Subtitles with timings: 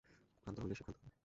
[0.41, 1.11] ক্লান্ত হলেই সে ক্ষান্ত হবে।